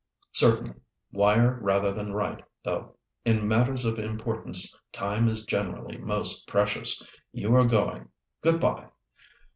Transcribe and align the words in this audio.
"Certainly; 0.31 0.73
wire 1.11 1.59
rather 1.61 1.91
than 1.91 2.11
write, 2.11 2.43
though; 2.63 2.95
in 3.23 3.47
matters 3.47 3.85
of 3.85 3.99
importance 3.99 4.75
time 4.91 5.27
is 5.27 5.45
generally 5.45 5.99
most 5.99 6.47
precious. 6.47 7.05
You 7.31 7.53
are 7.55 7.65
going; 7.65 8.09
good 8.41 8.59
bye! 8.59 8.89